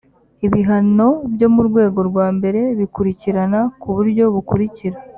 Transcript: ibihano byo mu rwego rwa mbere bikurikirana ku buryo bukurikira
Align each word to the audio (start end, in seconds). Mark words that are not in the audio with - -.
ibihano 0.47 1.07
byo 1.33 1.47
mu 1.53 1.61
rwego 1.67 1.99
rwa 2.09 2.27
mbere 2.37 2.61
bikurikirana 2.79 3.59
ku 3.81 3.87
buryo 3.95 4.23
bukurikira 4.35 4.97